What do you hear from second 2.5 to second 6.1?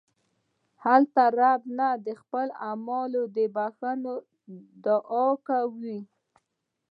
اعمالو د بښنې دعا کوئ.